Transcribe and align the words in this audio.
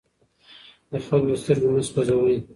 د 0.89 0.91
خلکو 1.05 1.33
سترګې 1.41 1.69
مه 1.73 1.81
سوځوئ. 1.89 2.37